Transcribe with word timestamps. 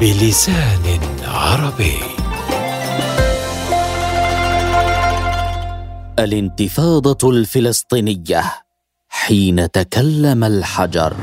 بلسان 0.00 1.00
عربي. 1.24 1.98
الانتفاضة 6.18 7.30
الفلسطينية 7.30 8.44
حين 9.08 9.70
تكلم 9.70 10.44
الحجر. 10.44 11.16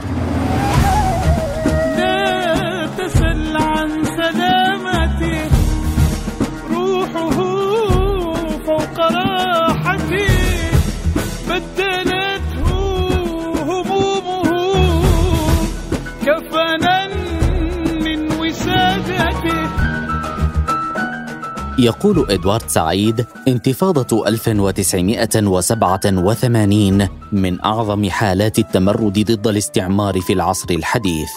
يقول 21.79 22.31
إدوارد 22.31 22.69
سعيد 22.69 23.25
انتفاضة 23.47 24.27
1987 24.27 27.07
من 27.31 27.61
أعظم 27.65 28.09
حالات 28.09 28.59
التمرد 28.59 29.31
ضد 29.31 29.47
الاستعمار 29.47 30.21
في 30.21 30.33
العصر 30.33 30.67
الحديث. 30.71 31.29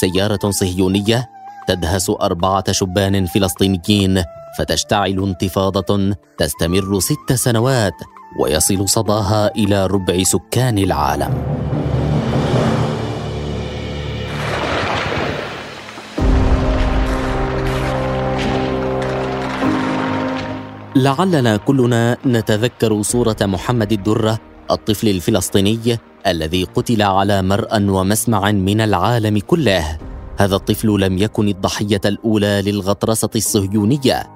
سيارة 0.00 0.50
صهيونية 0.50 1.28
تدهس 1.68 2.10
أربعة 2.10 2.72
شبان 2.72 3.26
فلسطينيين 3.26 4.22
فتشتعل 4.58 5.22
انتفاضة 5.22 6.14
تستمر 6.38 7.00
ست 7.00 7.32
سنوات 7.32 7.94
ويصل 8.40 8.88
صداها 8.88 9.54
إلى 9.56 9.86
ربع 9.86 10.22
سكان 10.22 10.78
العالم. 10.78 11.42
لعلنا 20.98 21.56
كلنا 21.56 22.16
نتذكر 22.26 23.02
صورة 23.02 23.36
محمد 23.42 23.92
الدرة 23.92 24.38
الطفل 24.70 25.08
الفلسطيني 25.08 25.98
الذي 26.26 26.64
قتل 26.64 27.02
على 27.02 27.42
مرأى 27.42 27.88
ومسمع 27.88 28.52
من 28.52 28.80
العالم 28.80 29.38
كله. 29.38 29.98
هذا 30.36 30.56
الطفل 30.56 31.00
لم 31.00 31.18
يكن 31.18 31.48
الضحية 31.48 32.00
الأولى 32.04 32.62
للغطرسة 32.66 33.30
الصهيونية 33.36 34.26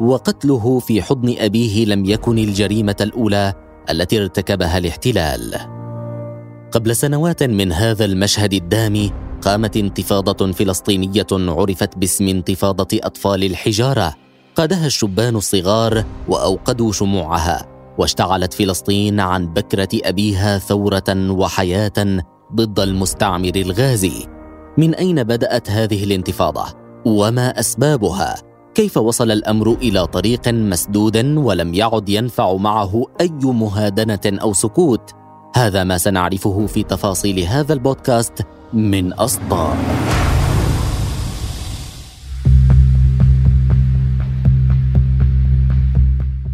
وقتله 0.00 0.78
في 0.78 1.02
حضن 1.02 1.34
أبيه 1.38 1.84
لم 1.84 2.04
يكن 2.04 2.38
الجريمة 2.38 2.96
الأولى 3.00 3.54
التي 3.90 4.22
ارتكبها 4.22 4.78
الاحتلال. 4.78 5.54
قبل 6.72 6.96
سنوات 6.96 7.42
من 7.42 7.72
هذا 7.72 8.04
المشهد 8.04 8.52
الدامي 8.54 9.12
قامت 9.42 9.76
انتفاضة 9.76 10.52
فلسطينية 10.52 11.26
عرفت 11.32 11.98
باسم 11.98 12.28
انتفاضة 12.28 12.98
أطفال 13.02 13.44
الحجارة 13.44 14.25
قادها 14.56 14.86
الشبان 14.86 15.36
الصغار 15.36 16.04
وأوقدوا 16.28 16.92
شموعها 16.92 17.66
واشتعلت 17.98 18.54
فلسطين 18.54 19.20
عن 19.20 19.46
بكرة 19.46 19.88
أبيها 19.94 20.58
ثورة 20.58 21.30
وحياة 21.30 22.22
ضد 22.54 22.80
المستعمر 22.80 23.52
الغازي. 23.56 24.26
من 24.78 24.94
أين 24.94 25.22
بدأت 25.22 25.70
هذه 25.70 26.04
الانتفاضة؟ 26.04 26.64
وما 27.04 27.60
أسبابها؟ 27.60 28.34
كيف 28.74 28.96
وصل 28.96 29.30
الأمر 29.30 29.72
إلى 29.72 30.06
طريق 30.06 30.48
مسدود 30.48 31.16
ولم 31.36 31.74
يعد 31.74 32.08
ينفع 32.08 32.54
معه 32.54 33.04
أي 33.20 33.38
مهادنة 33.42 34.38
أو 34.42 34.52
سكوت؟ 34.52 35.10
هذا 35.56 35.84
ما 35.84 35.98
سنعرفه 35.98 36.66
في 36.66 36.82
تفاصيل 36.82 37.40
هذا 37.40 37.72
البودكاست 37.72 38.42
من 38.72 39.12
أصدار. 39.12 39.76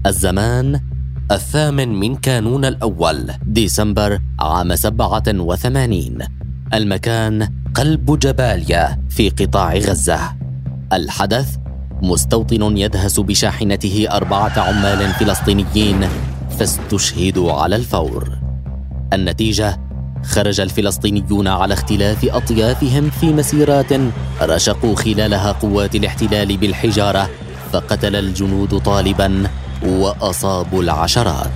الزمان 0.06 0.80
الثامن 1.30 2.00
من 2.00 2.16
كانون 2.16 2.64
الأول 2.64 3.30
ديسمبر 3.46 4.18
عام 4.40 4.74
87 4.76 6.18
المكان 6.74 7.48
قلب 7.74 8.18
جباليا 8.18 8.98
في 9.10 9.30
قطاع 9.30 9.74
غزة. 9.74 10.18
الحدث 10.92 11.56
مستوطن 12.02 12.76
يدهس 12.76 13.20
بشاحنته 13.20 14.06
أربعة 14.10 14.58
عمال 14.58 15.08
فلسطينيين 15.08 16.08
فاستشهدوا 16.58 17.52
على 17.52 17.76
الفور. 17.76 18.38
النتيجة 19.12 19.80
خرج 20.24 20.60
الفلسطينيون 20.60 21.48
على 21.48 21.74
اختلاف 21.74 22.24
أطيافهم 22.24 23.10
في 23.10 23.32
مسيرات 23.32 23.92
رشقوا 24.42 24.96
خلالها 24.96 25.52
قوات 25.52 25.94
الاحتلال 25.94 26.56
بالحجارة 26.56 27.30
فقتل 27.72 28.16
الجنود 28.16 28.78
طالبا. 28.78 29.61
وأصابوا 29.84 30.82
العشرات. 30.82 31.50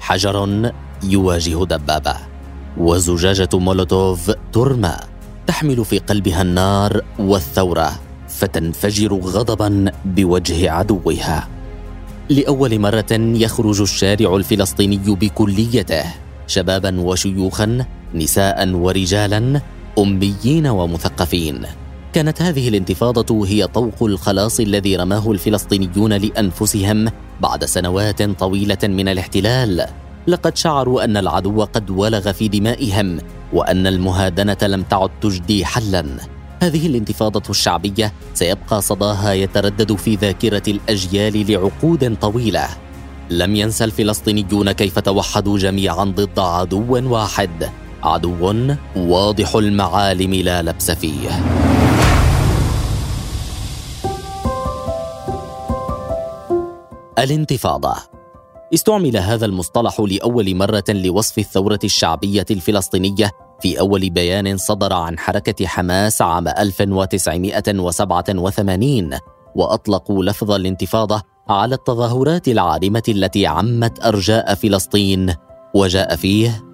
حجر 0.00 0.72
يواجه 1.02 1.64
دبابة 1.64 2.16
وزجاجة 2.78 3.48
مولوتوف 3.54 4.30
ترمى 4.52 4.96
تحمل 5.46 5.84
في 5.84 5.98
قلبها 5.98 6.42
النار 6.42 7.00
والثورة 7.18 7.90
فتنفجر 8.28 9.14
غضبا 9.14 9.92
بوجه 10.04 10.70
عدوها. 10.70 11.59
لأول 12.30 12.78
مرة 12.78 13.12
يخرج 13.12 13.80
الشارع 13.80 14.36
الفلسطيني 14.36 14.96
بكليته 15.06 16.04
شبابا 16.46 17.00
وشيوخا 17.00 17.86
نساء 18.14 18.68
ورجالا 18.68 19.60
أميين 19.98 20.66
ومثقفين. 20.66 21.66
كانت 22.12 22.42
هذه 22.42 22.68
الانتفاضة 22.68 23.46
هي 23.46 23.66
طوق 23.66 24.02
الخلاص 24.02 24.60
الذي 24.60 24.96
رماه 24.96 25.32
الفلسطينيون 25.32 26.12
لأنفسهم 26.12 27.08
بعد 27.40 27.64
سنوات 27.64 28.22
طويلة 28.22 28.78
من 28.82 29.08
الاحتلال. 29.08 29.86
لقد 30.26 30.56
شعروا 30.56 31.04
أن 31.04 31.16
العدو 31.16 31.64
قد 31.64 31.90
ولغ 31.90 32.32
في 32.32 32.48
دمائهم 32.48 33.18
وأن 33.52 33.86
المهادنة 33.86 34.58
لم 34.62 34.82
تعد 34.82 35.10
تجدي 35.20 35.64
حلا. 35.64 36.04
هذه 36.62 36.86
الانتفاضة 36.86 37.50
الشعبية 37.50 38.12
سيبقى 38.34 38.82
صداها 38.82 39.32
يتردد 39.32 39.94
في 39.94 40.14
ذاكرة 40.14 40.62
الأجيال 40.68 41.52
لعقود 41.52 42.16
طويلة. 42.20 42.68
لم 43.30 43.56
ينسى 43.56 43.84
الفلسطينيون 43.84 44.72
كيف 44.72 44.98
توحدوا 44.98 45.58
جميعا 45.58 46.04
ضد 46.04 46.38
عدو 46.38 47.12
واحد، 47.14 47.70
عدو 48.02 48.54
واضح 48.96 49.54
المعالم 49.54 50.34
لا 50.34 50.62
لبس 50.62 50.90
فيه. 50.90 51.28
الانتفاضة 57.18 57.94
استعمل 58.74 59.16
هذا 59.16 59.46
المصطلح 59.46 60.00
لأول 60.00 60.54
مرة 60.54 60.84
لوصف 60.88 61.38
الثورة 61.38 61.78
الشعبية 61.84 62.46
الفلسطينية 62.50 63.30
في 63.62 63.80
أول 63.80 64.10
بيان 64.10 64.56
صدر 64.56 64.92
عن 64.92 65.18
حركة 65.18 65.66
حماس 65.66 66.22
عام 66.22 66.48
1987 66.48 69.18
وأطلقوا 69.54 70.24
لفظ 70.24 70.50
الانتفاضة 70.50 71.22
على 71.48 71.74
التظاهرات 71.74 72.48
العارمة 72.48 73.02
التي 73.08 73.46
عمت 73.46 74.04
أرجاء 74.04 74.54
فلسطين. 74.54 75.34
وجاء 75.74 76.16
فيه 76.16 76.64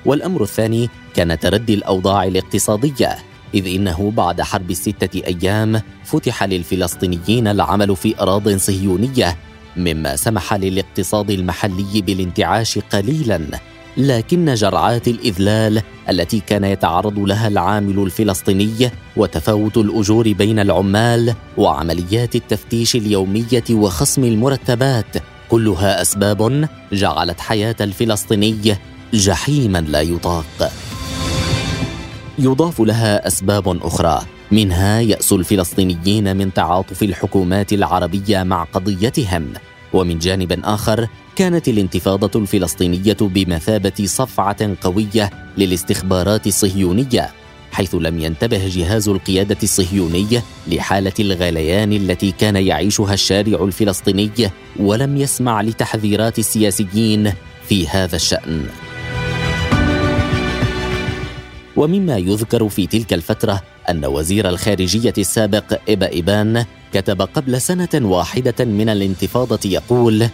والأمر 0.06 0.44
الثاني 0.44 0.90
كان 1.16 1.40
تردي 1.40 1.74
الأوضاع 1.74 2.24
الاقتصادية 2.24 3.18
إذ 3.54 3.68
إنه 3.68 4.12
بعد 4.12 4.42
حرب 4.42 4.72
الستة 4.72 5.22
أيام 5.28 5.82
فتح 6.04 6.44
للفلسطينيين 6.44 7.48
العمل 7.48 7.96
في 7.96 8.22
أراض 8.22 8.50
صهيونية 8.50 9.38
مما 9.78 10.16
سمح 10.16 10.54
للاقتصاد 10.54 11.30
المحلي 11.32 12.02
بالانتعاش 12.02 12.80
قليلا. 12.80 13.42
لكن 13.98 14.54
جرعات 14.54 15.08
الإذلال 15.08 15.82
التي 16.10 16.40
كان 16.40 16.64
يتعرض 16.64 17.20
لها 17.20 17.48
العامل 17.48 18.00
الفلسطيني 18.00 18.92
وتفاوت 19.18 19.78
الأجور 19.78 20.32
بين 20.34 20.60
العمال 20.60 21.34
وعمليات 21.58 22.36
التفتيش 22.36 22.96
اليومية 22.96 23.64
وخصم 23.72 24.24
المرتبات 24.24 25.16
كلها 25.50 26.02
أسباب 26.02 26.70
جعلت 26.94 27.40
حياة 27.40 27.76
الفلسطيني 27.82 28.78
جحيما 29.14 29.78
لا 29.78 30.02
يطاق. 30.02 30.72
يضاف 32.40 32.82
لها 32.82 33.28
أسباب 33.28 33.86
أخرى. 33.86 34.22
منها 34.52 35.00
يأس 35.00 35.34
الفلسطينيين 35.34 36.38
من 36.38 36.54
تعاطف 36.54 37.04
الحكومات 37.04 37.74
العربية 37.74 38.44
مع 38.44 38.64
قضيتهم. 38.64 39.54
ومن 39.94 40.20
جانب 40.20 40.60
آخر 40.64 41.08
كانت 41.40 41.68
الانتفاضة 41.68 42.40
الفلسطينية 42.40 43.18
بمثابة 43.22 44.06
صفعة 44.06 44.76
قوية 44.82 45.30
للاستخبارات 45.58 46.48
الصهيونية 46.48 47.30
حيث 47.72 47.96
لم 47.96 48.20
ينتبه 48.20 48.68
جهاز 48.68 49.10
القيادة 49.10 49.58
الصهيوني 49.64 50.42
لحالة 50.68 51.14
الغليان 51.20 51.94
التي 51.94 52.32
كان 52.32 52.56
يعيشها 52.56 53.14
الشارع 53.14 53.64
الفلسطيني 53.64 54.52
ولم 54.80 55.18
يسمع 55.18 55.62
لتحذيرات 55.62 56.40
السياسيين 56.40 57.34
في 57.68 57.88
هذا 57.88 58.16
الشأن. 58.16 58.66
ومما 61.76 62.18
يذكر 62.18 62.70
في 62.70 62.88
تلك 62.88 63.14
الفترة 63.14 63.62
أن 63.90 64.06
وزير 64.06 64.50
الخارجية 64.50 65.14
السابق 65.18 65.80
إبا 65.90 66.12
إيبان 66.12 66.66
كتب 66.94 67.22
قبل 67.22 67.62
سنة 67.62 67.90
واحدة 67.94 68.66
من 68.66 68.90
الانتفاضة 68.90 69.60
يقول 69.66 70.30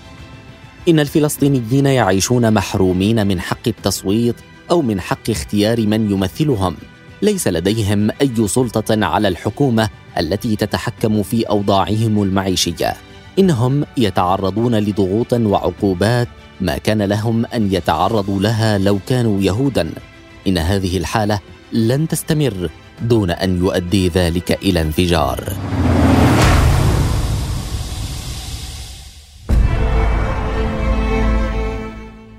إن 0.88 1.00
الفلسطينيين 1.00 1.86
يعيشون 1.86 2.54
محرومين 2.54 3.28
من 3.28 3.42
حق 3.42 3.68
التصويت 3.68 4.36
أو 4.72 4.82
من 4.82 5.02
حق 5.02 5.30
اختيار 5.30 5.88
من 5.88 6.12
يمثلهم. 6.12 6.76
ليس 7.22 7.48
لديهم 7.48 8.10
أي 8.22 8.48
سلطة 8.48 9.06
على 9.06 9.28
الحكومة 9.28 9.90
التي 10.18 10.56
تتحكم 10.56 11.24
في 11.24 11.44
أوضاعهم 11.44 12.24
المعيشية. 12.24 12.94
إنهم 13.40 13.86
يتعرضون 13.98 14.76
لضغوط 14.76 15.34
وعقوبات 15.34 16.28
ما 16.62 16.78
كان 16.78 17.02
لهم 17.02 17.46
أن 17.46 17.74
يتعرضوا 17.74 18.40
لها 18.40 18.78
لو 18.78 19.00
كانوا 19.08 19.42
يهودا. 19.42 19.92
إن 20.48 20.58
هذه 20.58 20.98
الحالة 20.98 21.40
لن 21.74 22.08
تستمر 22.08 22.70
دون 23.02 23.32
أن 23.32 23.58
يؤدي 23.58 24.08
ذلك 24.08 24.52
إلى 24.64 24.82
انفجار. 24.82 25.54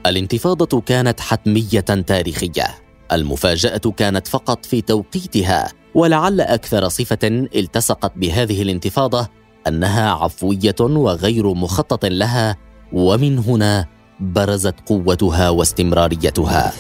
الانتفاضة 0.07 0.81
كانت 0.81 1.21
حتمية 1.21 1.81
تاريخية. 1.81 2.67
المفاجأة 3.13 3.81
كانت 3.97 4.29
فقط 4.29 4.67
في 4.67 4.81
توقيتها 4.81 5.69
ولعل 5.95 6.41
أكثر 6.41 6.89
صفة 6.89 7.19
التصقت 7.55 8.13
بهذه 8.17 8.63
الانتفاضة 8.63 9.29
أنها 9.69 10.11
عفوية 10.11 10.75
وغير 10.81 11.55
مخطط 11.55 12.05
لها 12.05 12.57
ومن 12.93 13.39
هنا 13.39 13.87
برزت 14.21 14.75
قوتها 14.87 15.51
واستمراريتها. 15.51 16.73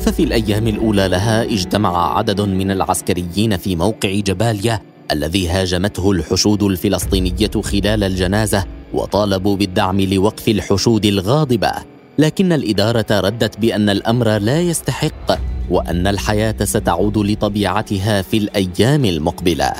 ففي 0.00 0.22
الأيام 0.22 0.68
الأولى 0.68 1.08
لها 1.08 1.42
اجتمع 1.42 2.18
عدد 2.18 2.40
من 2.40 2.70
العسكريين 2.70 3.56
في 3.56 3.76
موقع 3.76 4.10
جباليا 4.14 4.91
الذي 5.12 5.48
هاجمته 5.48 6.10
الحشود 6.10 6.62
الفلسطينية 6.62 7.50
خلال 7.62 8.04
الجنازة 8.04 8.64
وطالبوا 8.92 9.56
بالدعم 9.56 10.00
لوقف 10.00 10.48
الحشود 10.48 11.06
الغاضبة. 11.06 11.72
لكن 12.18 12.52
الإدارة 12.52 13.06
ردت 13.10 13.58
بأن 13.58 13.88
الأمر 13.90 14.38
لا 14.38 14.60
يستحق 14.60 15.38
وأن 15.70 16.06
الحياة 16.06 16.56
ستعود 16.64 17.18
لطبيعتها 17.18 18.22
في 18.22 18.36
الأيام 18.36 19.04
المقبلة. 19.04 19.72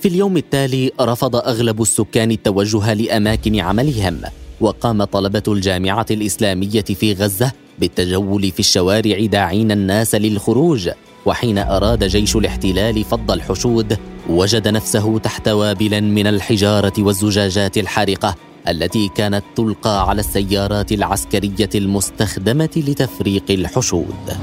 في 0.00 0.08
اليوم 0.08 0.36
التالي 0.36 0.92
رفض 1.00 1.36
أغلب 1.36 1.82
السكان 1.82 2.30
التوجه 2.30 2.94
لأماكن 2.94 3.60
عملهم 3.60 4.20
وقام 4.60 5.04
طلبة 5.04 5.42
الجامعة 5.48 6.06
الإسلامية 6.10 6.80
في 6.80 7.12
غزة 7.12 7.52
بالتجول 7.78 8.50
في 8.50 8.60
الشوارع 8.60 9.26
داعين 9.26 9.72
الناس 9.72 10.14
للخروج. 10.14 10.90
وحين 11.26 11.58
أراد 11.58 12.04
جيش 12.04 12.36
الاحتلال 12.36 13.04
فض 13.04 13.30
الحشود 13.30 13.98
وجد 14.28 14.68
نفسه 14.68 15.18
تحت 15.18 15.48
وابل 15.48 16.00
من 16.00 16.26
الحجارة 16.26 16.92
والزجاجات 16.98 17.78
الحارقه 17.78 18.34
التي 18.68 19.08
كانت 19.08 19.44
تلقى 19.56 20.08
على 20.08 20.20
السيارات 20.20 20.92
العسكرية 20.92 21.70
المستخدمة 21.74 22.70
لتفريق 22.76 23.44
الحشود. 23.50 24.36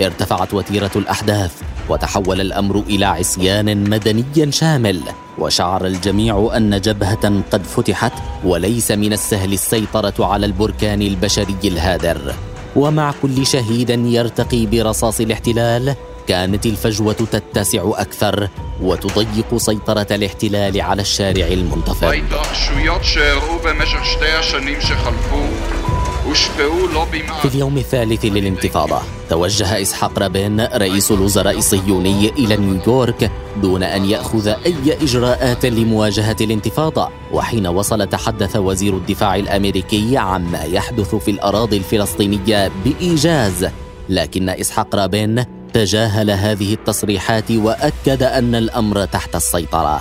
ارتفعت 0.00 0.54
وتيرة 0.54 0.90
الأحداث 0.96 1.52
وتحول 1.88 2.40
الأمر 2.40 2.82
إلى 2.88 3.04
عصيان 3.04 3.90
مدني 3.90 4.52
شامل. 4.52 5.00
وشعر 5.38 5.86
الجميع 5.86 6.50
أن 6.56 6.80
جبهة 6.80 7.42
قد 7.52 7.64
فتحت 7.64 8.12
وليس 8.44 8.90
من 8.90 9.12
السهل 9.12 9.52
السيطرة 9.52 10.26
على 10.26 10.46
البركان 10.46 11.02
البشري 11.02 11.56
الهادر. 11.64 12.34
ومع 12.76 13.14
كل 13.22 13.46
شهيد 13.46 13.90
يرتقي 13.90 14.66
برصاص 14.66 15.20
الاحتلال 15.20 15.94
كانت 16.28 16.66
الفجوة 16.66 17.12
تتسع 17.12 17.82
أكثر 17.84 18.48
وتضيق 18.82 19.56
سيطرة 19.56 20.06
الاحتلال 20.10 20.80
على 20.80 21.02
الشارع 21.02 21.46
المنتفض 21.46 22.04
في 27.42 27.48
اليوم 27.54 27.78
الثالث 27.78 28.24
للانتفاضة 28.24 29.00
توجه 29.30 29.82
إسحاق 29.82 30.18
رابين 30.18 30.60
رئيس 30.60 31.10
الوزراء 31.10 31.58
الصهيوني 31.58 32.28
إلى 32.28 32.56
نيويورك 32.56 33.30
دون 33.62 33.82
أن 33.82 34.04
يأخذ 34.04 34.48
أي 34.48 35.02
إجراءات 35.02 35.66
لمواجهة 35.66 36.36
الانتفاضة 36.40 37.08
وحين 37.32 37.66
وصل 37.66 38.06
تحدث 38.06 38.56
وزير 38.56 38.96
الدفاع 38.96 39.36
الأمريكي 39.36 40.16
عما 40.16 40.62
يحدث 40.62 41.14
في 41.14 41.30
الأراضي 41.30 41.76
الفلسطينية 41.76 42.70
بإيجاز. 42.84 43.68
لكن 44.08 44.48
إسحاق 44.48 44.94
رابين 44.94 45.44
تجاهل 45.72 46.30
هذه 46.30 46.74
التصريحات 46.74 47.50
وأكد 47.50 48.22
أن 48.22 48.54
الأمر 48.54 49.04
تحت 49.04 49.36
السيطرة. 49.36 50.00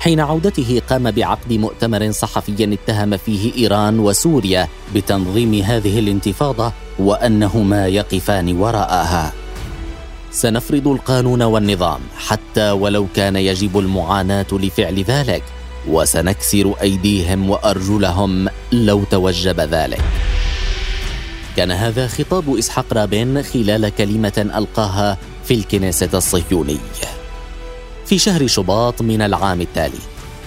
حين 0.00 0.20
عودته 0.20 0.82
قام 0.90 1.10
بعقد 1.10 1.52
مؤتمر 1.52 2.10
صحفي 2.12 2.74
اتهم 2.74 3.16
فيه 3.16 3.54
إيران 3.54 3.98
وسوريا 3.98 4.68
بتنظيم 4.94 5.54
هذه 5.54 5.98
الانتفاضة 5.98 6.72
وانهما 6.98 7.86
يقفان 7.86 8.56
وراءها. 8.56 9.32
سنفرض 10.30 10.88
القانون 10.88 11.42
والنظام 11.42 12.00
حتى 12.16 12.70
ولو 12.70 13.06
كان 13.14 13.36
يجب 13.36 13.78
المعاناة 13.78 14.46
لفعل 14.52 15.02
ذلك 15.02 15.42
وسنكسر 15.88 16.74
أيديهم 16.82 17.50
وأرجلهم 17.50 18.48
لو 18.72 19.04
توجب 19.04 19.60
ذلك. 19.60 20.04
كان 21.56 21.70
هذا 21.70 22.06
خطاب 22.06 22.56
إسحاق 22.56 22.92
رابين 22.92 23.42
خلال 23.42 23.88
كلمة 23.88 24.50
ألقاها 24.56 25.18
في 25.44 25.54
الكنيسة 25.54 26.10
الصهيونية. 26.14 27.15
في 28.06 28.18
شهر 28.18 28.46
شباط 28.46 29.02
من 29.02 29.22
العام 29.22 29.60
التالي. 29.60 29.98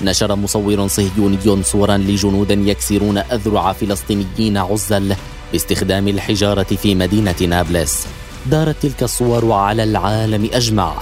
نشر 0.01 0.35
مصور 0.35 0.87
صهيوني 0.87 1.63
صورا 1.63 1.97
لجنود 1.97 2.51
يكسرون 2.51 3.17
أذرع 3.17 3.73
فلسطينيين 3.73 4.57
عزل 4.57 5.15
باستخدام 5.51 6.07
الحجارة 6.07 6.63
في 6.63 6.95
مدينة 6.95 7.35
نابلس. 7.41 8.07
دارت 8.45 8.75
تلك 8.81 9.03
الصور 9.03 9.51
على 9.51 9.83
العالم 9.83 10.49
أجمع 10.53 10.93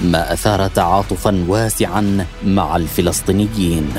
ما 0.00 0.32
أثار 0.32 0.68
تعاطفا 0.68 1.44
واسعا 1.48 2.26
مع 2.46 2.76
الفلسطينيين. 2.76 3.94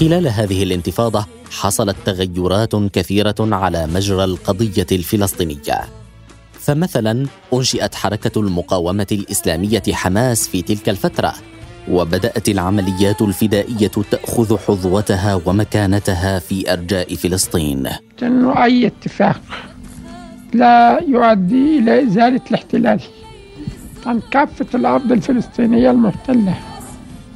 خلال 0.00 0.28
هذه 0.28 0.62
الانتفاضة 0.62 1.26
حصلت 1.50 1.96
تغيرات 2.04 2.74
كثيرة 2.74 3.34
على 3.40 3.86
مجرى 3.86 4.24
القضية 4.24 4.86
الفلسطينية. 4.92 5.80
فمثلا 6.52 7.26
أنشئت 7.52 7.94
حركة 7.94 8.40
المقاومة 8.40 9.06
الإسلامية 9.12 9.82
حماس 9.92 10.48
في 10.48 10.62
تلك 10.62 10.88
الفترة، 10.88 11.34
وبدأت 11.88 12.48
العمليات 12.48 13.22
الفدائية 13.22 13.88
تأخذ 14.10 14.58
حظوتها 14.58 15.40
ومكانتها 15.46 16.38
في 16.38 16.72
أرجاء 16.72 17.14
فلسطين. 17.14 17.88
أنه 18.22 18.64
أي 18.64 18.86
اتفاق 18.86 19.40
لا 20.54 21.00
يؤدي 21.08 21.78
إلى 21.78 22.02
إزالة 22.02 22.40
الاحتلال 22.50 23.00
عن 24.06 24.20
كافة 24.30 24.66
الأرض 24.74 25.12
الفلسطينية 25.12 25.90
المحتلة 25.90 26.54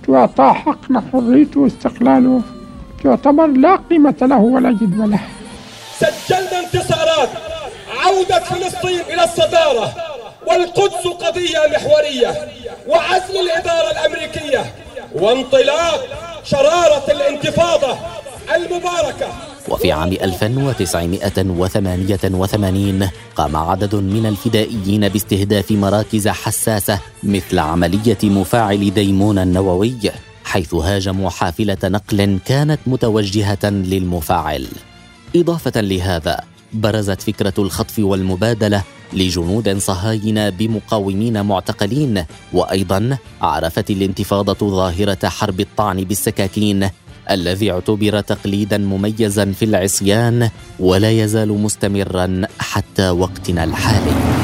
تعطى 0.07 0.53
حقنا 0.55 1.03
حريته 1.13 1.61
واستقلاله 1.61 2.43
يعتبر 3.05 3.47
لا 3.47 3.77
قيمة 3.91 4.15
له 4.23 4.39
ولا 4.39 4.71
جدوى 4.71 5.07
له. 5.07 5.21
سجلنا 6.01 6.61
انتصارات 6.65 7.29
عودة 8.05 8.41
فلسطين 8.41 9.01
إلى 9.01 9.25
الصدارة 9.25 9.95
والقدس 10.47 11.07
قضية 11.07 11.59
محورية 11.75 12.49
وعزل 12.89 13.37
الإدارة 13.41 13.91
الأمريكية 13.91 14.75
وانطلاق 15.15 16.01
شرارة 16.45 17.13
الانتفاضة 17.13 17.99
المباركة. 18.55 19.29
وفي 19.69 19.93
عام 19.93 20.13
1988 20.13 23.11
قام 23.37 23.57
عدد 23.57 23.95
من 23.95 24.27
الفدائيين 24.27 25.09
باستهداف 25.09 25.71
مراكز 25.71 26.29
حساسة 26.29 26.99
مثل 27.23 27.59
عملية 27.59 28.19
مفاعل 28.23 28.95
ديمون 28.95 29.39
النووي. 29.39 29.95
حيث 30.45 30.75
هاجموا 30.75 31.31
حافلة 31.31 31.79
نقل 31.85 32.39
كانت 32.45 32.81
متوجهة 32.87 33.65
للمفاعل. 33.65 34.67
إضافة 35.37 35.81
لهذا 35.81 36.41
برزت 36.73 37.23
فكرة 37.23 37.55
الخطف 37.59 37.99
والمبادلة 37.99 38.83
لجنود 39.13 39.79
صهاينة 39.79 40.49
بمقاومين 40.49 41.45
معتقلين 41.45 42.25
وأيضا 42.53 43.19
عرفت 43.43 43.91
الانتفاضة 43.91 44.71
ظاهرة 44.71 45.29
حرب 45.29 45.61
الطعن 45.61 46.05
بالسكاكين 46.05 46.89
الذي 47.31 47.73
اعتبر 47.73 48.21
تقليدا 48.21 48.79
مميزا 48.79 49.53
في 49.53 49.65
العصيان 49.65 50.51
ولا 50.81 51.11
يزال 51.11 51.49
مستمرا 51.49 52.43
حتى 52.59 53.11
وقتنا 53.11 53.65
الحالي 53.65 54.44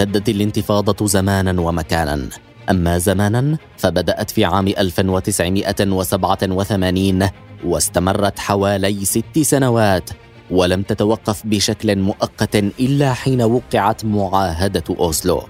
امتدت 0.00 0.28
الانتفاضة 0.28 1.06
زمانا 1.06 1.60
ومكانا. 1.60 2.28
أما 2.70 2.98
زمانا 2.98 3.58
فبدأت 3.76 4.30
في 4.30 4.44
عام 4.44 4.68
1987 4.68 7.28
واستمرت 7.64 8.38
حوالي 8.38 9.04
ست 9.04 9.38
سنوات 9.38 10.10
ولم 10.50 10.82
تتوقف 10.82 11.46
بشكل 11.46 11.98
مؤقت 11.98 12.56
إلا 12.56 13.12
حين 13.12 13.42
وقعت 13.42 14.04
معاهدة 14.04 14.84
أوسلو. 14.90 15.42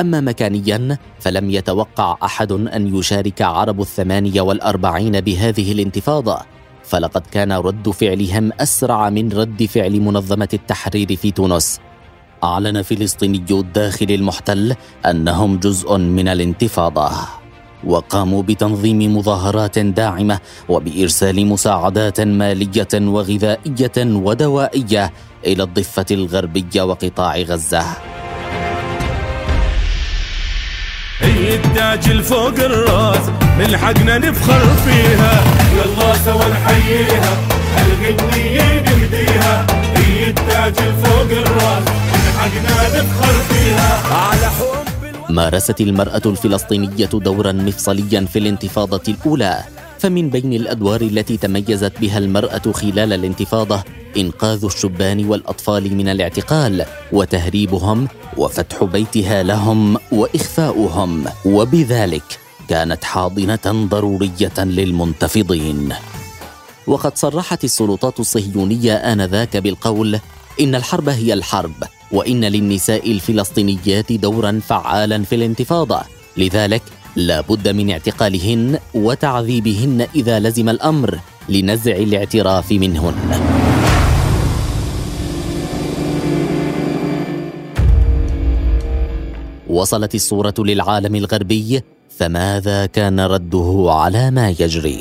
أما 0.00 0.20
مكانيا 0.20 0.98
فلم 1.20 1.50
يتوقع 1.50 2.18
أحد 2.22 2.52
أن 2.52 2.96
يشارك 2.96 3.42
عرب 3.42 3.80
الثمانية 3.80 4.40
والأربعين 4.40 5.20
بهذه 5.20 5.72
الانتفاضة. 5.72 6.38
فلقد 6.84 7.26
كان 7.26 7.52
رد 7.52 7.90
فعلهم 7.90 8.52
أسرع 8.60 9.10
من 9.10 9.32
رد 9.32 9.64
فعل 9.64 10.00
منظمة 10.00 10.48
التحرير 10.52 11.16
في 11.16 11.30
تونس. 11.30 11.80
أعلن 12.44 12.82
فلسطينيو 12.82 13.60
الداخل 13.60 14.10
المحتل 14.10 14.74
أنهم 15.06 15.58
جزء 15.58 15.96
من 15.96 16.28
الانتفاضة 16.28 17.10
وقاموا 17.84 18.42
بتنظيم 18.42 19.16
مظاهرات 19.16 19.78
داعمة 19.78 20.38
وبإرسال 20.68 21.46
مساعدات 21.46 22.20
مالية 22.20 22.92
وغذائية 22.94 23.98
ودوائية 23.98 25.12
إلى 25.46 25.62
الضفة 25.62 26.06
الغربية 26.10 26.82
وقطاع 26.82 27.36
غزة. 27.38 27.84
هي 31.20 31.54
التاج 31.54 32.08
الفوق 32.08 32.56
الراس 32.58 33.24
من 33.58 33.76
حقنا 33.76 34.18
نفخر 34.18 34.60
فيها. 34.84 35.34
يلا 35.76 36.01
مارست 45.32 45.80
المرأة 45.80 46.22
الفلسطينية 46.26 47.06
دورا 47.06 47.52
مفصليا 47.52 48.24
في 48.24 48.38
الانتفاضة 48.38 49.02
الأولى 49.08 49.64
فمن 49.98 50.30
بين 50.30 50.52
الأدوار 50.52 51.00
التي 51.00 51.36
تميزت 51.36 51.92
بها 52.00 52.18
المرأة 52.18 52.72
خلال 52.72 53.12
الانتفاضة 53.12 53.84
إنقاذ 54.16 54.64
الشبان 54.64 55.24
والأطفال 55.24 55.96
من 55.96 56.08
الاعتقال 56.08 56.84
وتهريبهم 57.12 58.08
وفتح 58.36 58.84
بيتها 58.84 59.42
لهم 59.42 59.96
وإخفاؤهم. 60.12 61.24
وبذلك 61.44 62.38
كانت 62.68 63.04
حاضنة 63.04 63.86
ضرورية 63.90 64.58
للمنتفضين. 64.58 65.94
وقد 66.86 67.18
صرحت 67.18 67.64
السلطات 67.64 68.20
الصهيونية 68.20 68.94
آنذاك 68.94 69.56
بالقول 69.56 70.18
إن 70.60 70.74
الحرب 70.74 71.08
هي 71.08 71.32
الحرب 71.32 71.72
وإن 72.12 72.44
للنساء 72.44 73.10
الفلسطينيات 73.10 74.12
دورا 74.12 74.60
فعالا 74.68 75.22
في 75.22 75.34
الانتفاضة 75.34 76.00
لذلك 76.36 76.82
لا 77.16 77.40
بد 77.40 77.68
من 77.68 77.90
اعتقالهن 77.90 78.78
وتعذيبهن 78.94 80.06
إذا 80.14 80.40
لزم 80.40 80.68
الأمر 80.68 81.18
لنزع 81.48 81.96
الاعتراف 81.96 82.72
منهن 82.72 83.40
وصلت 89.68 90.14
الصورة 90.14 90.54
للعالم 90.58 91.14
الغربي 91.14 91.82
فماذا 92.08 92.86
كان 92.86 93.20
رده 93.20 93.86
على 93.88 94.30
ما 94.30 94.50
يجري؟ 94.50 95.00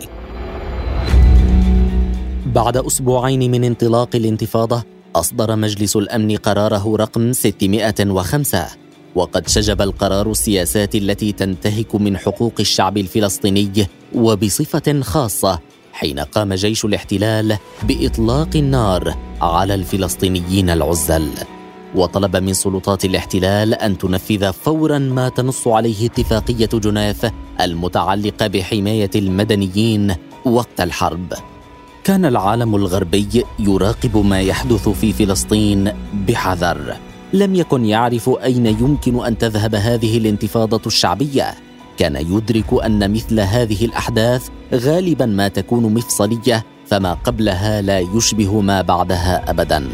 بعد 2.46 2.78
أسبوعين 2.78 3.52
من 3.52 3.64
انطلاق 3.64 4.16
الانتفاضة 4.16 4.84
أصدر 5.16 5.56
مجلس 5.56 5.96
الأمن 5.96 6.38
قراره 6.38 6.96
رقم 6.96 7.34
605 7.34 8.68
وقد 9.16 9.48
شجب 9.48 9.82
القرار 9.82 10.32
السياسات 10.32 10.96
التي 10.96 11.32
تنتهك 11.32 11.96
من 11.96 12.18
حقوق 12.18 12.54
الشعب 12.60 12.98
الفلسطيني 12.98 13.88
وبصفة 14.16 15.02
خاصة 15.02 15.60
حين 15.94 16.20
قام 16.20 16.54
جيش 16.54 16.86
الاحتلال 16.86 17.58
بإطلاق 17.84 18.50
النار 18.56 19.16
على 19.42 19.76
الفلسطينيين 19.76 20.70
العزل. 20.70 21.30
وطلب 21.96 22.36
من 22.36 22.54
سلطات 22.54 23.06
الاحتلال 23.06 23.74
أن 23.74 23.98
تنفذ 23.98 24.54
فورا 24.54 25.00
ما 25.00 25.30
تنص 25.30 25.68
عليه 25.68 26.06
اتفاقية 26.06 26.70
جنيف 26.74 27.26
المتعلقة 27.62 28.48
بحماية 28.48 29.10
المدنيين 29.16 30.16
وقت 30.46 30.82
الحرب. 30.82 31.34
كان 32.04 32.26
العالم 32.26 32.76
الغربي 32.76 33.46
يراقب 33.60 34.18
ما 34.18 34.42
يحدث 34.42 34.90
في 34.90 35.14
فلسطين 35.14 35.92
بحذر. 36.28 36.98
لم 37.34 37.56
يكن 37.56 37.86
يعرف 37.86 38.30
أين 38.44 38.66
يمكن 38.66 39.26
أن 39.26 39.38
تذهب 39.38 39.76
هذه 39.76 40.18
الانتفاضة 40.18 40.82
الشعبية. 40.86 41.54
كان 41.98 42.16
يدرك 42.16 42.84
أن 42.86 43.14
مثل 43.14 43.40
هذه 43.40 43.86
الأحداث 43.86 44.48
غالبا 44.74 45.26
ما 45.26 45.48
تكون 45.48 45.94
مفصلية 45.94 46.66
فما 46.88 47.14
قبلها 47.14 47.82
لا 47.82 48.00
يشبه 48.00 48.62
ما 48.62 48.82
بعدها 48.82 49.50
ابدا. 49.50 49.88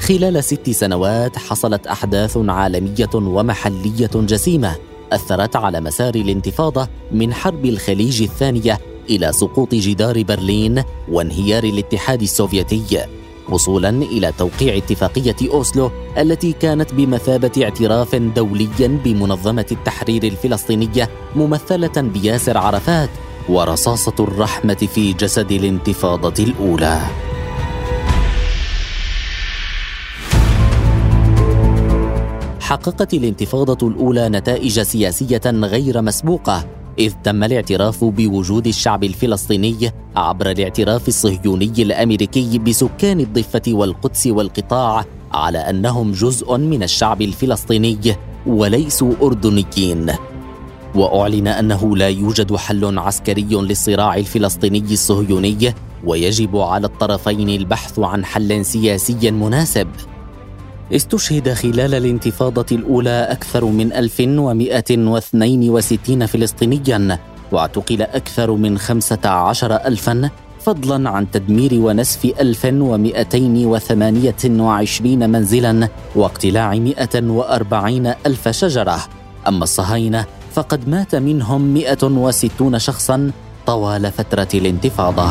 خلال 0.00 0.44
ست 0.44 0.70
سنوات 0.70 1.38
حصلت 1.38 1.86
أحداث 1.86 2.36
عالمية 2.36 3.14
ومحلية 3.14 4.10
جسيمة 4.14 4.76
أثرت 5.12 5.56
على 5.56 5.80
مسار 5.80 6.14
الانتفاضة 6.14 6.88
من 7.12 7.34
حرب 7.34 7.64
الخليج 7.64 8.22
الثانية 8.22 8.78
إلى 9.10 9.32
سقوط 9.32 9.74
جدار 9.74 10.22
برلين 10.22 10.82
وانهيار 11.08 11.64
الاتحاد 11.64 12.22
السوفيتي 12.22 13.06
وصولا 13.48 13.88
إلى 13.88 14.32
توقيع 14.38 14.76
اتفاقية 14.76 15.36
أوسلو 15.50 15.90
التي 16.18 16.52
كانت 16.52 16.94
بمثابة 16.94 17.50
اعتراف 17.62 18.14
دولي 18.14 18.68
بمنظمة 18.78 19.66
التحرير 19.72 20.24
الفلسطينية 20.24 21.08
ممثلة 21.36 22.02
بياسر 22.02 22.58
عرفات 22.58 23.10
ورصاصة 23.48 24.14
الرحمة 24.20 24.88
في 24.94 25.12
جسد 25.12 25.52
الانتفاضة 25.52 26.44
الأولى. 26.44 27.25
حققت 32.66 33.14
الانتفاضة 33.14 33.88
الأولى 33.88 34.28
نتائج 34.28 34.80
سياسية 34.80 35.40
غير 35.46 36.02
مسبوقة 36.02 36.64
إذ 36.98 37.12
تم 37.24 37.44
الاعتراف 37.44 38.04
بوجود 38.04 38.66
الشعب 38.66 39.04
الفلسطيني 39.04 39.90
عبر 40.16 40.50
الاعتراف 40.50 41.08
الصهيوني 41.08 41.72
الأمريكي 41.78 42.58
بسكان 42.58 43.20
الضفة 43.20 43.62
والقدس 43.68 44.26
والقطاع 44.26 45.04
على 45.32 45.58
أنهم 45.58 46.12
جزء 46.12 46.56
من 46.56 46.82
الشعب 46.82 47.22
الفلسطيني 47.22 48.16
وليسوا 48.46 49.12
أردنيين. 49.22 50.12
وأعلن 50.94 51.48
أنه 51.48 51.96
لا 51.96 52.08
يوجد 52.08 52.56
حل 52.56 52.98
عسكري 52.98 53.48
للصراع 53.50 54.16
الفلسطيني 54.16 54.92
الصهيوني 54.92 55.74
ويجب 56.04 56.56
على 56.56 56.86
الطرفين 56.86 57.48
البحث 57.48 57.98
عن 57.98 58.24
حل 58.24 58.64
سياسي 58.64 59.30
مناسب. 59.30 59.88
استشهد 60.92 61.52
خلال 61.52 61.94
الانتفاضة 61.94 62.66
الأولى 62.72 63.28
أكثر 63.30 63.64
من 63.64 63.92
1162 63.92 66.26
فلسطينيا 66.26 67.18
واعتقل 67.52 68.02
أكثر 68.02 68.50
من 68.50 68.78
15 68.78 69.72
ألفا 69.72 70.30
فضلا 70.60 71.10
عن 71.10 71.30
تدمير 71.30 71.74
ونسف 71.74 72.24
1228 72.40 75.30
منزلا 75.30 75.88
واقتلاع 76.14 76.74
140 76.74 78.06
ألف 78.26 78.48
شجرة. 78.48 79.04
أما 79.48 79.64
الصهاينة 79.64 80.24
فقد 80.52 80.88
مات 80.88 81.14
منهم 81.14 81.74
160 81.74 82.78
شخصا 82.78 83.30
طوال 83.66 84.12
فترة 84.12 84.48
الانتفاضة. 84.54 85.30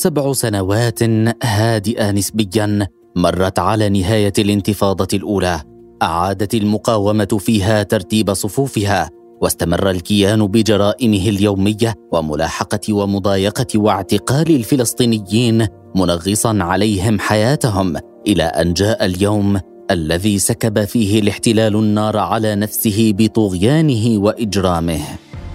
سبع 0.00 0.32
سنوات 0.32 0.98
هادئة 1.42 2.10
نسبيا 2.10 2.88
مرت 3.16 3.58
على 3.58 3.88
نهاية 3.88 4.32
الانتفاضة 4.38 5.08
الأولى. 5.14 5.60
أعادت 6.02 6.54
المقاومة 6.54 7.38
فيها 7.40 7.82
ترتيب 7.82 8.34
صفوفها 8.34 9.10
واستمر 9.42 9.90
الكيان 9.90 10.46
بجرائمه 10.46 11.28
اليومية 11.28 11.94
وملاحقة 12.12 12.92
ومضايقة 12.92 13.66
واعتقال 13.78 14.56
الفلسطينيين 14.56 15.66
منغصا 15.94 16.58
عليهم 16.60 17.18
حياتهم 17.18 17.96
إلى 18.26 18.42
أن 18.42 18.72
جاء 18.72 19.04
اليوم 19.04 19.60
الذي 19.90 20.38
سكب 20.38 20.84
فيه 20.84 21.20
الاحتلال 21.20 21.76
النار 21.76 22.16
على 22.16 22.54
نفسه 22.54 23.12
بطغيانه 23.18 24.18
وإجرامه. 24.18 25.00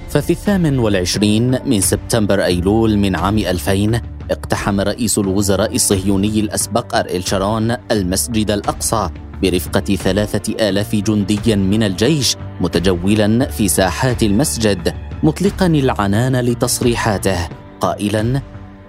ففي 0.09 0.29
الثامن 0.29 0.79
والعشرين 0.79 1.57
من 1.65 1.81
سبتمبر 1.81 2.45
أيلول 2.45 2.97
من 2.97 3.15
عام 3.15 3.37
2000 3.37 4.14
اقتحم 4.31 4.81
رئيس 4.81 5.17
الوزراء 5.17 5.75
الصهيوني 5.75 6.39
الأسبق 6.39 6.95
أريل 6.95 7.27
شارون 7.27 7.75
المسجد 7.91 8.51
الأقصى 8.51 9.09
برفقة 9.41 9.95
ثلاثة 9.95 10.69
آلاف 10.69 10.95
جندي 10.95 11.55
من 11.55 11.83
الجيش 11.83 12.35
متجولا 12.61 13.45
في 13.45 13.67
ساحات 13.67 14.23
المسجد 14.23 14.93
مطلقا 15.23 15.65
العنان 15.65 16.35
لتصريحاته. 16.35 17.49
قائلا 17.81 18.41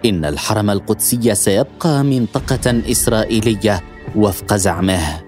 إن 0.04 0.24
الحرم 0.24 0.70
القدسي 0.70 1.34
سيبقى 1.34 2.04
منطقة 2.04 2.82
إسرائيلية 2.90 3.82
وفق 4.16 4.54
زعمه. 4.54 5.26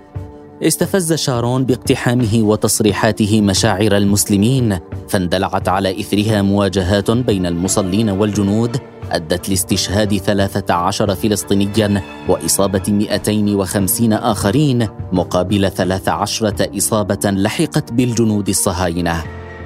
استفز 0.63 1.13
شارون 1.13 1.65
باقتحامه 1.65 2.39
وتصريحاته 2.43 3.41
مشاعر 3.41 3.97
المسلمين 3.97 4.79
فاندلعت 5.09 5.69
على 5.69 6.01
إثرها 6.01 6.43
مواجهات 6.43 7.11
بين 7.11 7.47
المصلين 7.47 8.11
والجنود 8.11 8.81
أدت 9.13 9.49
لاستشهاد 9.49 10.17
13 10.17 11.15
فلسطينيا 11.15 12.03
وإصابة 12.29 12.83
250 12.89 14.13
آخرين 14.13 14.89
مقابل 15.13 15.71
13 15.71 16.53
إصابة 16.77 17.31
لحقت 17.31 17.93
بالجنود 17.93 18.49
الصهاينة. 18.49 19.25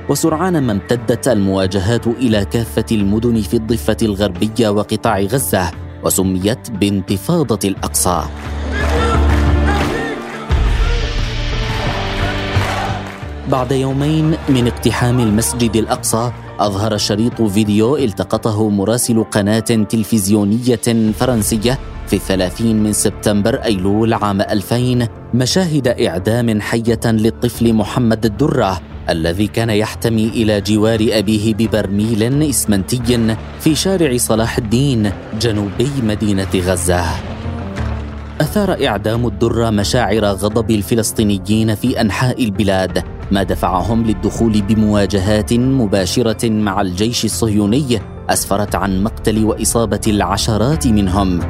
وسرعان 0.08 0.62
ما 0.62 0.72
امتدت 0.72 1.28
المواجهات 1.28 2.06
إلى 2.06 2.44
كافة 2.44 2.84
المدن 2.92 3.40
في 3.40 3.54
الضفة 3.54 3.96
الغربية 4.02 4.68
وقطاع 4.68 5.20
غزة 5.20 5.70
وسميت 6.04 6.70
بانتفاضة 6.70 7.68
الأقصى. 7.68 8.22
بعد 13.48 13.72
يومين 13.72 14.36
من 14.48 14.66
اقتحام 14.66 15.20
المسجد 15.20 15.76
الأقصى 15.76 16.32
أظهر 16.66 16.96
شريط 16.96 17.42
فيديو 17.42 17.96
التقطه 17.96 18.68
مراسل 18.68 19.24
قناة 19.24 19.58
تلفزيونية 19.60 21.12
فرنسية 21.18 21.78
في 22.06 22.16
الثلاثين 22.16 22.82
من 22.82 22.92
سبتمبر 22.92 23.54
أيلول 23.64 24.12
عام 24.12 24.40
2000 24.40 25.08
مشاهد 25.34 25.88
إعدام 25.88 26.60
حية 26.60 27.00
للطفل 27.04 27.72
محمد 27.72 28.24
الدرة 28.24 28.80
الذي 29.08 29.46
كان 29.46 29.70
يحتمي 29.70 30.28
إلى 30.28 30.60
جوار 30.60 31.06
أبيه 31.10 31.54
ببرميل 31.54 32.42
إسمنتي 32.42 33.36
في 33.60 33.74
شارع 33.74 34.16
صلاح 34.16 34.58
الدين 34.58 35.12
جنوبي 35.40 35.90
مدينة 36.02 36.50
غزة. 36.54 37.04
أثار 38.40 38.86
إعدام 38.86 39.26
الدرة 39.26 39.70
مشاعر 39.70 40.24
غضب 40.24 40.70
الفلسطينيين 40.70 41.74
في 41.74 42.00
أنحاء 42.00 42.44
البلاد 42.44 43.04
ما 43.32 43.42
دفعهم 43.42 44.04
للدخول 44.04 44.62
بمواجهات 44.62 45.52
مباشرة 45.54 46.50
مع 46.50 46.80
الجيش 46.80 47.24
الصهيوني 47.24 48.00
أسفرت 48.30 48.74
عن 48.74 49.02
مقتل 49.02 49.44
وإصابة 49.44 50.00
العشرات 50.06 50.86
منهم. 50.86 51.40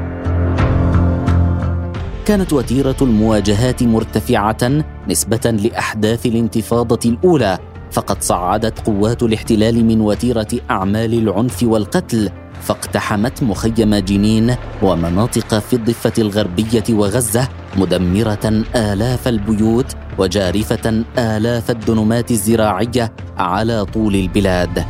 كانت 2.27 2.53
وتيرة 2.53 2.97
المواجهات 3.03 3.83
مرتفعة 3.83 4.85
نسبة 5.09 5.51
لأحداث 5.51 6.27
الانتفاضة 6.27 7.11
الأولى 7.11 7.59
فقد 7.91 8.23
صعدت 8.23 8.87
قوات 8.87 9.23
الاحتلال 9.23 9.85
من 9.85 10.01
وتيرة 10.01 10.49
أعمال 10.71 11.15
العنف 11.15 11.63
والقتل 11.63 12.31
فاقتحمت 12.61 13.43
مخيم 13.43 13.95
جنين 13.95 14.55
ومناطق 14.83 15.59
في 15.59 15.73
الضفة 15.73 16.13
الغربية 16.19 16.85
وغزة 16.91 17.49
مدمرة 17.77 18.65
آلاف 18.77 19.29
البيوت 19.29 19.97
وجارفة 20.19 21.05
آلاف 21.19 21.71
الدنمات 21.71 22.31
الزراعية 22.31 23.13
على 23.39 23.85
طول 23.85 24.15
البلاد. 24.15 24.85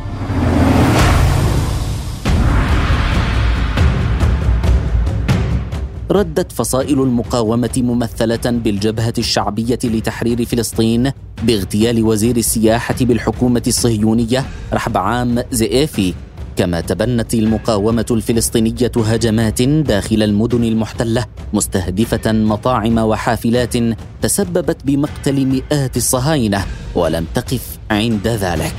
ردت 6.11 6.51
فصائل 6.51 7.01
المقاومة 7.01 7.71
ممثلة 7.77 8.41
بالجبهة 8.45 9.13
الشعبية 9.17 9.79
لتحرير 9.83 10.45
فلسطين 10.45 11.11
باغتيال 11.43 12.03
وزير 12.03 12.37
السياحة 12.37 12.95
بالحكومة 13.01 13.63
الصهيونية 13.67 14.45
رحب 14.73 14.97
عام 14.97 15.43
زئيفي 15.51 16.13
كما 16.55 16.81
تبنت 16.81 17.33
المقاومة 17.33 18.05
الفلسطينية 18.11 18.91
هجمات 18.97 19.61
داخل 19.61 20.23
المدن 20.23 20.63
المحتلة 20.63 21.25
مستهدفة 21.53 22.31
مطاعم 22.31 22.97
وحافلات 22.97 23.73
تسببت 24.21 24.77
بمقتل 24.85 25.45
مئات 25.45 25.97
الصهاينة 25.97 26.65
ولم 26.95 27.25
تقف 27.35 27.77
عند 27.91 28.27
ذلك. 28.27 28.75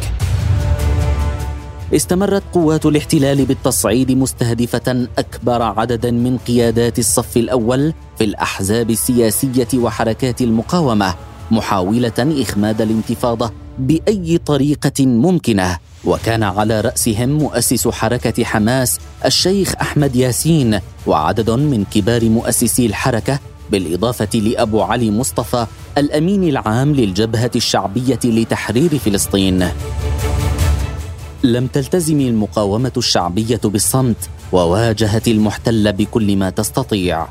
استمرت 1.95 2.43
قوات 2.53 2.87
الاحتلال 2.87 3.45
بالتصعيد 3.45 4.11
مستهدفة 4.13 5.09
أكبر 5.19 5.63
عددا 5.63 6.11
من 6.11 6.39
قيادات 6.39 6.99
الصف 6.99 7.37
الأول 7.37 7.93
في 8.19 8.25
الأحزاب 8.25 8.91
السياسية 8.91 9.69
وحركات 9.75 10.43
المقاومة 10.43 11.15
محاولة 11.51 12.13
إخماد 12.43 12.81
الانتفاضة 12.81 13.53
بأي 13.79 14.39
طريقة 14.39 15.07
ممكنة. 15.07 15.79
وكان 16.05 16.43
على 16.43 16.81
رأسهم 16.81 17.29
مؤسس 17.29 17.89
حركة 17.89 18.45
حماس 18.45 18.99
الشيخ 19.25 19.75
أحمد 19.81 20.17
ياسين 20.17 20.81
وعدد 21.07 21.51
من 21.51 21.85
كبار 21.85 22.25
مؤسسي 22.29 22.87
الحركة 22.87 23.39
بالإضافة 23.71 24.39
لأبو 24.39 24.83
علي 24.83 25.11
مصطفى 25.11 25.67
الأمين 25.99 26.45
العام 26.49 26.95
للجبهة 26.95 27.51
الشعبية 27.57 28.19
لتحرير 28.25 28.99
فلسطين. 28.99 29.69
لم 31.45 31.67
تلتزم 31.67 32.21
المقاومة 32.21 32.93
الشعبية 32.97 33.61
بالصمت 33.65 34.17
وواجهت 34.53 35.29
المحتل 35.29 35.93
بكل 35.93 36.37
ما 36.37 36.51
تستطيع. 36.51 37.27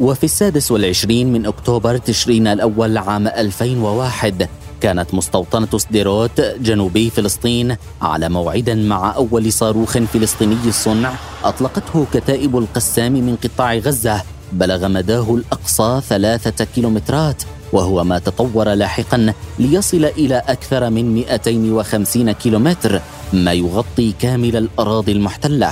وفي 0.00 0.24
السادس 0.24 0.70
والعشرين 0.70 1.32
من 1.32 1.46
أكتوبر 1.46 1.96
تشرين 1.96 2.46
الأول 2.46 2.98
عام 2.98 3.26
2001 3.26 4.48
كانت 4.80 5.14
مستوطنة 5.14 5.78
سديروت 5.78 6.40
جنوبي 6.40 7.10
فلسطين 7.10 7.76
على 8.02 8.28
موعد 8.28 8.70
مع 8.70 9.14
أول 9.16 9.52
صاروخ 9.52 9.98
فلسطيني 9.98 10.56
الصنع 10.66 11.12
أطلقته 11.44 12.06
كتائب 12.12 12.58
القسام 12.58 13.12
من 13.12 13.36
قطاع 13.44 13.74
غزة. 13.74 14.22
بلغ 14.52 14.88
مداه 14.88 15.34
الأقصى 15.34 16.00
ثلاثة 16.08 16.64
كيلومترات 16.64 17.42
وهو 17.72 18.04
ما 18.04 18.18
تطور 18.18 18.72
لاحقا 18.74 19.32
ليصل 19.58 20.04
إلى 20.04 20.42
أكثر 20.46 20.90
من 20.90 21.14
250 21.14 22.32
كيلومتر 22.32 23.00
ما 23.32 23.52
يغطي 23.52 24.12
كامل 24.20 24.56
الأراضي 24.56 25.12
المحتلة. 25.12 25.70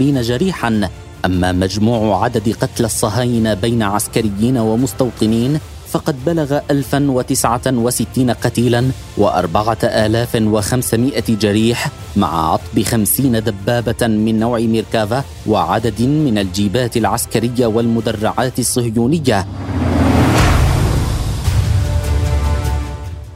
جريحا. 0.00 0.88
أما 1.24 1.52
مجموع 1.52 2.24
عدد 2.24 2.54
قتلى 2.60 2.86
الصهاينة 2.86 3.54
بين 3.54 3.82
عسكريين 3.82 4.58
ومستوطنين 4.58 5.60
فقد 5.92 6.16
بلغ 6.26 6.58
1069 6.70 8.30
قتيلا 8.30 8.90
و4500 9.18 11.30
جريح 11.30 11.88
مع 12.16 12.52
عطب 12.52 12.82
50 12.82 13.32
دبابة 13.44 14.06
من 14.06 14.38
نوع 14.38 14.58
ميركافا 14.58 15.24
وعدد 15.46 16.02
من 16.02 16.38
الجيبات 16.38 16.96
العسكرية 16.96 17.66
والمدرعات 17.66 18.58
الصهيونية. 18.58 19.46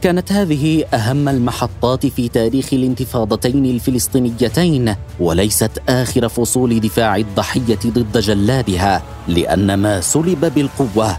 كانت 0.01 0.31
هذه 0.31 0.85
أهم 0.93 1.29
المحطات 1.29 2.05
في 2.05 2.29
تاريخ 2.29 2.73
الانتفاضتين 2.73 3.65
الفلسطينيتين 3.65 4.95
وليست 5.19 5.71
آخر 5.89 6.29
فصول 6.29 6.79
دفاع 6.79 7.15
الضحية 7.15 7.79
ضد 7.87 8.17
جلادها 8.17 9.01
لأن 9.27 9.73
ما 9.73 10.01
سلب 10.01 10.51
بالقوة 10.55 11.17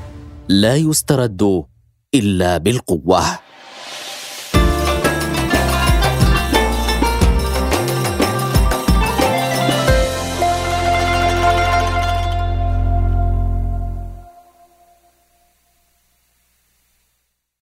لا 0.49 0.77
يسترد 0.77 1.65
إلا 2.15 2.59
بالقوة. 2.59 3.44